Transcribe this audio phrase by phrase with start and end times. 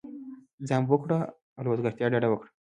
[0.67, 1.17] ځان بوخت كړه
[1.57, 2.49] او له وزګارتیا ډډه وكره!